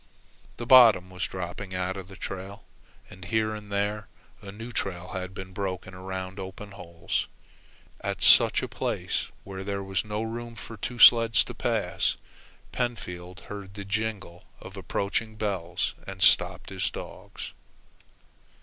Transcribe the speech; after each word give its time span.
The 0.57 0.65
bottom 0.65 1.11
was 1.11 1.27
dropping 1.27 1.75
out 1.75 1.95
of 1.95 2.07
the 2.07 2.15
trail, 2.15 2.63
and 3.11 3.23
here 3.23 3.53
and 3.53 3.71
there 3.71 4.07
a 4.41 4.51
new 4.51 4.71
trail 4.71 5.09
had 5.09 5.35
been 5.35 5.53
broken 5.53 5.93
around 5.93 6.39
open 6.39 6.71
holes. 6.71 7.27
At 7.99 8.23
such 8.23 8.63
a 8.63 8.67
place, 8.67 9.27
where 9.43 9.63
there 9.63 9.83
was 9.83 10.03
not 10.03 10.21
room 10.23 10.55
for 10.55 10.75
two 10.75 10.97
sleds 10.97 11.43
to 11.43 11.53
pass, 11.53 12.15
Pentfield 12.73 13.41
heard 13.41 13.75
the 13.75 13.85
jingle 13.85 14.45
of 14.59 14.75
approaching 14.75 15.35
bells 15.35 15.93
and 16.07 16.19
stopped 16.23 16.71
his 16.71 16.89
dogs. 16.89 17.51